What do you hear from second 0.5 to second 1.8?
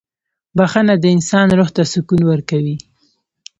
•بخښنه د انسان روح